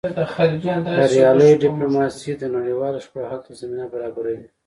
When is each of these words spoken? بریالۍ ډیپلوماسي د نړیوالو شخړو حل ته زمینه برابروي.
بریالۍ 0.97 1.51
ډیپلوماسي 1.63 2.31
د 2.41 2.43
نړیوالو 2.55 3.01
شخړو 3.05 3.29
حل 3.31 3.41
ته 3.45 3.51
زمینه 3.61 3.85
برابروي. 3.93 4.47